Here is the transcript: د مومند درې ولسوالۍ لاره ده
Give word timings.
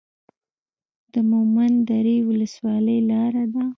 د 1.13 1.15
مومند 1.31 1.77
درې 1.91 2.15
ولسوالۍ 2.29 2.99
لاره 3.09 3.45
ده 3.53 3.63